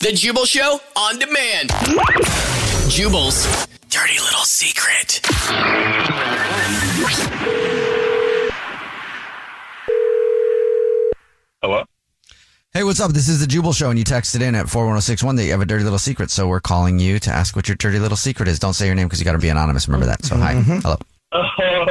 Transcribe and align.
The 0.00 0.12
Jubal 0.12 0.46
Show 0.46 0.80
on 0.96 1.18
demand. 1.18 1.68
Jubal's 2.88 3.66
dirty 3.90 4.18
little 4.18 4.46
secret. 4.46 5.20
Hello? 11.60 11.84
Hey, 12.72 12.82
what's 12.82 12.98
up? 12.98 13.10
This 13.10 13.28
is 13.28 13.40
the 13.40 13.46
Jubal 13.46 13.74
Show, 13.74 13.90
and 13.90 13.98
you 13.98 14.06
texted 14.06 14.40
in 14.40 14.54
at 14.54 14.70
41061 14.70 15.36
that 15.36 15.44
you 15.44 15.50
have 15.50 15.60
a 15.60 15.66
dirty 15.66 15.84
little 15.84 15.98
secret. 15.98 16.30
So 16.30 16.48
we're 16.48 16.60
calling 16.60 16.98
you 16.98 17.18
to 17.18 17.30
ask 17.30 17.54
what 17.54 17.68
your 17.68 17.76
dirty 17.76 17.98
little 17.98 18.16
secret 18.16 18.48
is. 18.48 18.58
Don't 18.58 18.72
say 18.72 18.86
your 18.86 18.94
name 18.94 19.06
because 19.06 19.20
you 19.20 19.26
got 19.26 19.32
to 19.32 19.38
be 19.38 19.50
anonymous. 19.50 19.86
Remember 19.86 20.06
that. 20.06 20.24
So, 20.24 20.38
hi. 20.38 20.54
Mm-hmm. 20.54 20.78
Hello. 20.78 20.96
Oh, 21.32 21.42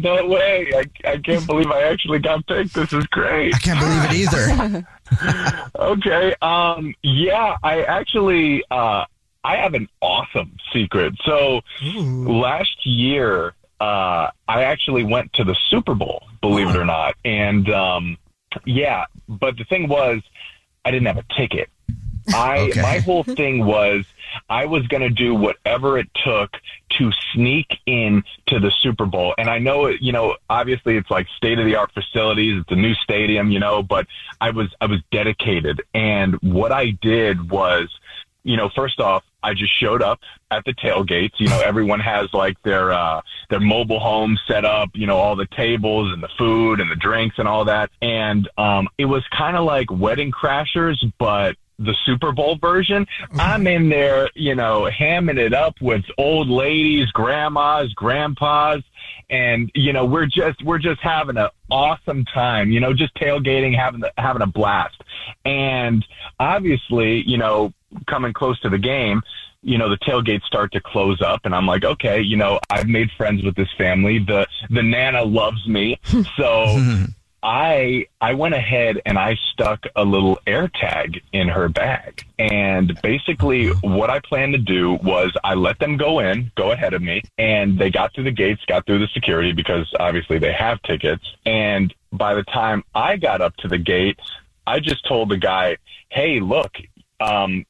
No 0.00 0.26
way. 0.26 0.72
I, 0.74 1.10
I 1.10 1.16
can't 1.18 1.46
believe 1.46 1.70
I 1.70 1.82
actually 1.82 2.18
got 2.18 2.46
picked. 2.46 2.74
This 2.74 2.92
is 2.92 3.06
great. 3.06 3.54
I 3.54 3.58
can't 3.58 3.78
believe 3.80 4.04
it 4.04 4.14
either. 4.14 5.68
okay. 5.76 6.34
Um, 6.42 6.94
yeah, 7.02 7.56
I 7.62 7.82
actually, 7.82 8.64
uh, 8.70 9.04
I 9.44 9.56
have 9.56 9.74
an 9.74 9.88
awesome 10.00 10.56
secret. 10.72 11.14
So 11.24 11.60
last 11.82 12.86
year, 12.86 13.54
uh, 13.80 14.28
I 14.48 14.62
actually 14.64 15.04
went 15.04 15.32
to 15.34 15.44
the 15.44 15.56
Super 15.68 15.94
Bowl, 15.94 16.22
believe 16.40 16.68
it 16.68 16.76
or 16.76 16.84
not. 16.84 17.14
And, 17.24 17.68
um, 17.70 18.16
yeah, 18.64 19.06
but 19.28 19.56
the 19.56 19.64
thing 19.64 19.88
was, 19.88 20.20
I 20.84 20.90
didn't 20.90 21.06
have 21.06 21.18
a 21.18 21.24
ticket. 21.36 21.68
I, 22.32 22.58
Okay. 22.70 22.82
my 22.82 22.98
whole 22.98 23.24
thing 23.24 23.64
was, 23.66 24.04
I 24.48 24.66
was 24.66 24.86
going 24.88 25.02
to 25.02 25.10
do 25.10 25.34
whatever 25.34 25.98
it 25.98 26.08
took 26.24 26.50
to 26.98 27.10
sneak 27.34 27.66
in 27.86 28.22
to 28.46 28.58
the 28.60 28.70
Super 28.82 29.06
Bowl. 29.06 29.34
And 29.38 29.48
I 29.48 29.58
know, 29.58 29.86
it- 29.86 30.00
you 30.02 30.12
know, 30.12 30.36
obviously 30.50 30.96
it's 30.96 31.10
like 31.10 31.26
state 31.36 31.58
of 31.58 31.64
the 31.64 31.76
art 31.76 31.90
facilities. 31.92 32.60
It's 32.60 32.70
a 32.72 32.76
new 32.76 32.94
stadium, 32.94 33.50
you 33.50 33.60
know, 33.60 33.82
but 33.82 34.06
I 34.40 34.50
was, 34.50 34.68
I 34.80 34.86
was 34.86 35.00
dedicated. 35.10 35.82
And 35.94 36.34
what 36.42 36.72
I 36.72 36.90
did 37.02 37.50
was, 37.50 37.88
you 38.44 38.56
know, 38.56 38.68
first 38.74 39.00
off, 39.00 39.22
I 39.44 39.54
just 39.54 39.72
showed 39.80 40.02
up 40.02 40.20
at 40.50 40.64
the 40.64 40.72
tailgates. 40.74 41.32
You 41.38 41.48
know, 41.48 41.60
everyone 41.64 42.00
has 42.00 42.32
like 42.32 42.60
their, 42.62 42.92
uh, 42.92 43.20
their 43.50 43.60
mobile 43.60 44.00
home 44.00 44.38
set 44.46 44.64
up, 44.64 44.90
you 44.94 45.06
know, 45.06 45.16
all 45.16 45.36
the 45.36 45.46
tables 45.46 46.12
and 46.12 46.22
the 46.22 46.28
food 46.38 46.80
and 46.80 46.90
the 46.90 46.96
drinks 46.96 47.36
and 47.38 47.46
all 47.48 47.64
that. 47.66 47.90
And, 48.00 48.48
um, 48.58 48.88
it 48.98 49.04
was 49.06 49.22
kind 49.36 49.56
of 49.56 49.64
like 49.64 49.90
wedding 49.90 50.30
crashers, 50.32 50.96
but 51.18 51.56
the 51.84 51.94
Super 52.04 52.32
Bowl 52.32 52.56
version. 52.56 53.06
I'm 53.38 53.66
in 53.66 53.88
there, 53.88 54.30
you 54.34 54.54
know, 54.54 54.88
hamming 54.90 55.38
it 55.38 55.54
up 55.54 55.74
with 55.80 56.04
old 56.18 56.48
ladies, 56.48 57.10
grandmas, 57.10 57.92
grandpas, 57.94 58.82
and 59.30 59.70
you 59.74 59.92
know, 59.92 60.04
we're 60.04 60.26
just 60.26 60.62
we're 60.64 60.78
just 60.78 61.00
having 61.00 61.36
an 61.36 61.48
awesome 61.70 62.24
time, 62.26 62.70
you 62.70 62.80
know, 62.80 62.92
just 62.92 63.14
tailgating, 63.16 63.76
having 63.76 64.00
the, 64.00 64.12
having 64.18 64.42
a 64.42 64.46
blast. 64.46 65.02
And 65.44 66.04
obviously, 66.38 67.22
you 67.26 67.38
know, 67.38 67.72
coming 68.06 68.32
close 68.32 68.60
to 68.60 68.68
the 68.68 68.78
game, 68.78 69.22
you 69.62 69.78
know, 69.78 69.88
the 69.88 69.98
tailgates 69.98 70.42
start 70.42 70.72
to 70.72 70.80
close 70.80 71.20
up 71.22 71.42
and 71.44 71.54
I'm 71.54 71.66
like, 71.66 71.84
okay, 71.84 72.20
you 72.20 72.36
know, 72.36 72.60
I've 72.70 72.88
made 72.88 73.10
friends 73.16 73.42
with 73.42 73.54
this 73.54 73.68
family. 73.78 74.18
The 74.18 74.46
the 74.70 74.82
nana 74.82 75.22
loves 75.22 75.66
me. 75.66 75.98
So 76.36 77.06
I 77.42 78.06
I 78.20 78.34
went 78.34 78.54
ahead 78.54 79.00
and 79.04 79.18
I 79.18 79.36
stuck 79.52 79.84
a 79.96 80.04
little 80.04 80.38
air 80.46 80.68
tag 80.68 81.20
in 81.32 81.48
her 81.48 81.68
bag. 81.68 82.24
And 82.38 82.98
basically 83.02 83.68
what 83.82 84.10
I 84.10 84.20
planned 84.20 84.52
to 84.54 84.58
do 84.58 84.94
was 85.02 85.32
I 85.42 85.54
let 85.54 85.78
them 85.78 85.96
go 85.96 86.20
in, 86.20 86.52
go 86.54 86.70
ahead 86.70 86.94
of 86.94 87.02
me, 87.02 87.22
and 87.38 87.78
they 87.78 87.90
got 87.90 88.14
through 88.14 88.24
the 88.24 88.30
gates, 88.30 88.62
got 88.66 88.86
through 88.86 89.00
the 89.00 89.08
security 89.08 89.52
because 89.52 89.92
obviously 89.98 90.38
they 90.38 90.52
have 90.52 90.80
tickets. 90.82 91.24
And 91.44 91.92
by 92.12 92.34
the 92.34 92.44
time 92.44 92.84
I 92.94 93.16
got 93.16 93.40
up 93.40 93.56
to 93.56 93.68
the 93.68 93.78
gate, 93.78 94.20
I 94.66 94.78
just 94.78 95.06
told 95.08 95.28
the 95.28 95.38
guy, 95.38 95.78
"Hey, 96.10 96.40
look, 96.40 96.72
um 97.20 97.64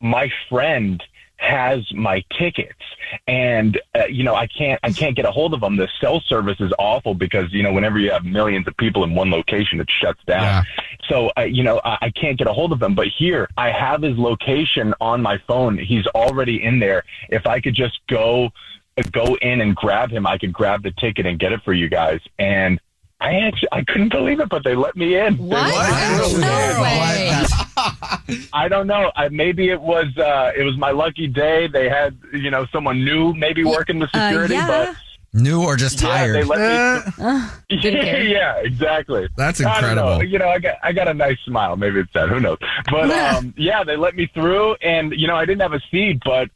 my 0.00 0.32
friend 0.48 1.02
has 1.40 1.90
my 1.94 2.22
tickets. 2.38 2.78
And 3.26 3.80
uh, 3.94 4.04
you 4.04 4.22
know 4.22 4.34
i 4.36 4.46
can't 4.46 4.78
i 4.84 4.92
can't 4.92 5.16
get 5.16 5.24
a 5.24 5.30
hold 5.32 5.52
of 5.52 5.60
them 5.60 5.76
the 5.76 5.88
cell 6.00 6.20
service 6.20 6.60
is 6.60 6.72
awful 6.78 7.14
because 7.14 7.52
you 7.52 7.62
know 7.62 7.72
whenever 7.72 7.98
you 7.98 8.10
have 8.12 8.24
millions 8.24 8.68
of 8.68 8.76
people 8.76 9.02
in 9.02 9.14
one 9.14 9.30
location 9.30 9.80
it 9.80 9.88
shuts 9.90 10.20
down. 10.26 10.64
So 11.08 11.32
uh, 11.36 11.42
you 11.42 11.64
know 11.64 11.80
I, 11.84 11.98
I 12.02 12.10
can't 12.10 12.38
get 12.38 12.46
a 12.46 12.52
hold 12.52 12.72
of 12.72 12.78
them 12.78 12.94
but 12.94 13.08
here 13.08 13.48
i 13.56 13.70
have 13.70 14.02
his 14.02 14.16
location 14.16 14.94
on 15.00 15.22
my 15.22 15.38
phone. 15.48 15.76
He's 15.78 16.06
already 16.08 16.62
in 16.62 16.78
there. 16.78 17.02
If 17.30 17.46
i 17.46 17.58
could 17.60 17.74
just 17.74 17.98
go 18.06 18.50
go 19.10 19.34
in 19.40 19.60
and 19.62 19.74
grab 19.74 20.10
him 20.10 20.26
i 20.26 20.36
could 20.38 20.52
grab 20.52 20.82
the 20.82 20.92
ticket 20.92 21.24
and 21.26 21.38
get 21.38 21.52
it 21.52 21.62
for 21.64 21.72
you 21.72 21.88
guys. 21.88 22.20
And 22.38 22.78
I 23.20 23.40
actually 23.40 23.70
I 23.72 23.82
couldn't 23.82 24.10
believe 24.10 24.40
it, 24.40 24.48
but 24.48 24.62
they 24.62 24.74
let 24.76 24.94
me 24.94 25.16
in. 25.18 25.36
They 25.36 25.42
What? 25.42 25.74
let 25.74 26.20
me 26.28 26.34
in. 26.36 26.40
No 26.42 26.82
way. 26.82 27.44
I 28.52 28.68
don't 28.68 28.86
know. 28.86 29.10
I, 29.16 29.28
maybe 29.28 29.70
it 29.70 29.80
was 29.80 30.06
uh, 30.18 30.52
it 30.56 30.62
was 30.62 30.76
my 30.76 30.90
lucky 30.90 31.26
day. 31.26 31.66
They 31.68 31.88
had 31.88 32.16
you 32.32 32.50
know 32.50 32.66
someone 32.72 33.04
new 33.04 33.34
maybe 33.34 33.64
working 33.64 33.98
with 33.98 34.10
Uh, 34.14 34.28
security, 34.28 34.54
yeah. 34.54 34.66
but 34.66 34.96
New 35.32 35.62
or 35.62 35.76
just 35.76 36.02
yeah, 36.02 36.26
they 36.26 36.42
tired? 36.42 36.46
let 36.48 36.58
me. 36.58 37.24
Uh, 37.24 37.50
yeah, 37.70 38.56
exactly. 38.64 39.28
That's 39.36 39.60
I 39.64 39.80
don't 39.80 39.94
know. 39.94 40.14
incredible. 40.14 40.24
You 40.24 40.38
know, 40.40 40.48
I 40.48 40.58
got 40.58 40.74
I 40.82 40.92
got 40.92 41.06
a 41.06 41.14
nice 41.14 41.38
smile. 41.44 41.76
Maybe 41.76 42.00
it's 42.00 42.12
that. 42.14 42.28
Who 42.28 42.40
knows? 42.40 42.58
But 42.90 43.10
um, 43.36 43.54
yeah, 43.56 43.84
they 43.84 43.96
let 43.96 44.16
me 44.16 44.28
through, 44.34 44.74
and 44.82 45.12
you 45.12 45.28
know, 45.28 45.36
I 45.36 45.44
didn't 45.44 45.60
have 45.62 45.72
a 45.72 45.80
seat, 45.88 46.20
but 46.24 46.48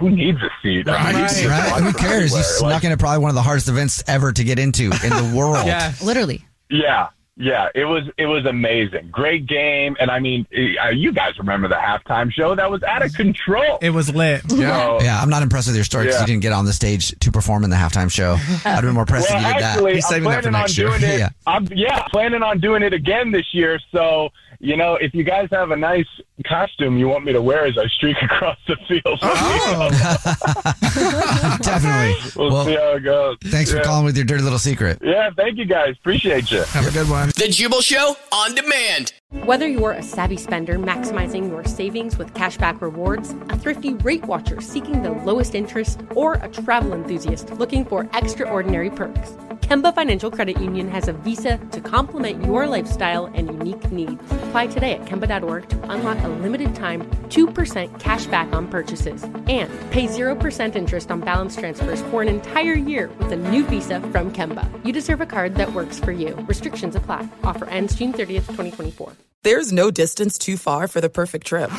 who 0.00 0.10
needs 0.10 0.38
a 0.42 0.50
seat? 0.62 0.88
I 0.88 1.12
mean, 1.12 1.22
you 1.22 1.26
can 1.26 1.28
just 1.28 1.44
Right? 1.46 1.80
Who 1.82 1.92
cares? 1.92 2.32
You 2.32 2.38
anywhere. 2.38 2.42
snuck 2.42 2.72
Like, 2.72 2.84
into 2.84 2.96
probably 2.96 3.20
one 3.20 3.28
of 3.28 3.36
the 3.36 3.42
hardest 3.42 3.68
events 3.68 4.02
ever 4.08 4.32
to 4.32 4.42
get 4.42 4.58
into 4.58 4.84
in 4.86 5.10
the 5.10 5.32
world. 5.36 5.64
Yeah. 5.66 5.92
Literally. 6.02 6.44
Yeah, 6.70 7.10
yeah, 7.40 7.68
it 7.74 7.84
was 7.84 8.02
it 8.18 8.26
was 8.26 8.44
amazing, 8.46 9.08
great 9.12 9.46
game, 9.46 9.96
and 10.00 10.10
I 10.10 10.18
mean, 10.18 10.46
uh, 10.84 10.88
you 10.88 11.12
guys 11.12 11.38
remember 11.38 11.68
the 11.68 11.76
halftime 11.76 12.32
show? 12.32 12.54
That 12.54 12.70
was 12.70 12.82
out 12.82 13.04
of 13.04 13.12
control. 13.14 13.78
It 13.80 13.90
was 13.90 14.12
lit. 14.12 14.42
So- 14.50 14.56
Yeah, 14.58 15.20
I'm 15.22 15.30
not 15.30 15.42
impressed 15.42 15.68
with 15.68 15.76
your 15.76 15.84
story 15.84 16.06
because 16.06 16.16
Yeah. 16.16 16.22
you 16.22 16.26
didn't 16.26 16.42
get 16.42 16.52
on 16.52 16.64
the 16.64 16.72
stage 16.72 17.14
to 17.20 17.30
perform 17.30 17.62
in 17.64 17.70
the 17.70 17.76
halftime 17.76 18.10
show. 18.10 18.32
I'd 18.34 18.60
have 18.64 18.82
been 18.82 18.92
more 18.94 19.02
impressed 19.02 19.30
Well, 19.30 19.38
if 19.40 19.46
you 19.46 19.52
did 19.54 19.62
actually, 19.62 19.90
that. 19.92 19.94
He's 19.96 20.04
I'm 20.06 20.08
saving 20.10 20.24
that 20.24 20.42
planning 20.42 20.42
for 20.42 20.48
on 20.56 20.62
next 20.62 20.78
year. 20.78 20.88
doing 20.88 21.02
it. 21.02 21.18
Yeah. 21.18 21.28
I'm 21.46 21.68
yeah, 21.72 22.02
planning 22.10 22.42
on 22.42 22.58
doing 22.60 22.82
it 22.82 22.92
again 22.92 23.30
this 23.30 23.46
year. 23.54 23.78
So 23.92 24.30
you 24.60 24.76
know, 24.76 24.94
if 24.96 25.14
you 25.14 25.22
guys 25.24 25.48
have 25.52 25.70
a 25.70 25.76
nice 25.76 26.06
costume 26.46 26.96
you 26.98 27.08
want 27.08 27.24
me 27.24 27.32
to 27.32 27.40
wear 27.42 27.66
as 27.66 27.76
I 27.78 27.86
streak 27.88 28.16
across 28.22 28.58
the 28.66 28.76
field, 28.88 29.18
Oh. 29.22 29.88
Definitely. 31.62 32.14
we'll, 32.36 32.52
Well, 32.52 32.64
see 32.64 32.74
how 32.76 32.92
it 32.94 33.00
goes. 33.00 33.36
thanks 33.44 33.72
for 33.72 33.80
calling 33.80 34.04
with 34.04 34.16
your 34.16 34.24
dirty 34.24 34.42
little 34.42 34.58
secret. 34.58 34.98
Yeah, 35.02 35.30
thank 35.36 35.58
you 35.58 35.64
guys. 35.64 35.94
Appreciate 35.98 36.50
you. 36.50 36.62
Have 36.62 36.86
a 36.86 36.90
good 36.90 37.08
one. 37.08 37.28
The 37.36 37.48
Jubal 37.48 37.80
Show 37.82 38.16
on 38.32 38.54
demand. 38.54 39.12
Whether 39.44 39.68
you're 39.68 39.92
a 39.92 40.02
savvy 40.02 40.36
spender 40.38 40.78
maximizing 40.78 41.50
your 41.50 41.64
savings 41.64 42.16
with 42.16 42.32
cashback 42.34 42.80
rewards, 42.80 43.34
a 43.50 43.58
thrifty 43.58 43.94
rate 43.94 44.24
watcher 44.24 44.60
seeking 44.60 45.02
the 45.02 45.10
lowest 45.10 45.54
interest, 45.54 46.00
or 46.14 46.34
a 46.34 46.48
travel 46.48 46.94
enthusiast 46.94 47.50
looking 47.52 47.84
for 47.84 48.08
extraordinary 48.14 48.88
perks, 48.90 49.32
Kemba 49.68 49.94
Financial 49.94 50.30
Credit 50.30 50.58
Union 50.62 50.88
has 50.88 51.08
a 51.08 51.12
visa 51.12 51.58
to 51.72 51.80
complement 51.82 52.42
your 52.42 52.66
lifestyle 52.66 53.26
and 53.34 53.48
unique 53.48 53.92
needs. 53.92 54.14
Apply 54.48 54.66
today 54.66 54.92
at 54.94 55.04
Kemba.org 55.04 55.68
to 55.68 55.90
unlock 55.90 56.16
a 56.24 56.28
limited 56.28 56.74
time 56.74 57.02
2% 57.28 58.00
cash 58.00 58.24
back 58.28 58.50
on 58.54 58.66
purchases 58.68 59.24
and 59.24 59.70
pay 59.90 60.06
0% 60.06 60.74
interest 60.74 61.10
on 61.10 61.20
balance 61.20 61.54
transfers 61.54 62.00
for 62.04 62.22
an 62.22 62.28
entire 62.28 62.72
year 62.72 63.10
with 63.18 63.30
a 63.30 63.36
new 63.36 63.62
visa 63.62 64.00
from 64.00 64.32
Kemba. 64.32 64.64
You 64.86 64.92
deserve 64.94 65.20
a 65.20 65.26
card 65.26 65.56
that 65.56 65.74
works 65.74 65.98
for 65.98 66.12
you. 66.12 66.34
Restrictions 66.48 66.96
apply. 66.96 67.28
Offer 67.44 67.66
ends 67.66 67.94
June 67.94 68.14
30th, 68.14 68.46
2024. 68.46 69.12
There's 69.42 69.70
no 69.70 69.90
distance 69.90 70.38
too 70.38 70.56
far 70.56 70.88
for 70.88 71.02
the 71.02 71.10
perfect 71.10 71.46
trip. 71.46 71.70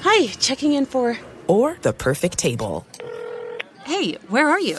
Hi, 0.00 0.28
checking 0.40 0.72
in 0.72 0.86
for. 0.86 1.18
Or 1.46 1.76
the 1.82 1.92
perfect 1.92 2.38
table. 2.38 2.86
Hey, 3.84 4.14
where 4.28 4.48
are 4.48 4.60
you? 4.60 4.78